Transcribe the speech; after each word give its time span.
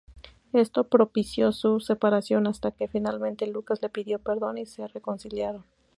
Esto 0.53 0.85
propició 0.85 1.51
su 1.51 1.79
separación 1.79 2.47
hasta 2.47 2.71
que 2.71 2.87
finalmente 2.87 3.45
Lucas 3.45 3.83
le 3.83 3.89
pidió 3.89 4.17
perdón 4.17 4.57
y 4.57 4.65
se 4.65 4.87
reconciliaron. 4.87 5.63